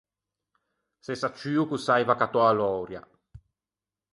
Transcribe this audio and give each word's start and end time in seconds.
S’é 1.03 1.15
sacciuo 1.23 1.63
ch’o 1.67 1.77
s’aiva 1.85 2.13
accattou 2.15 2.43
a 2.49 2.51
laurea. 2.59 3.01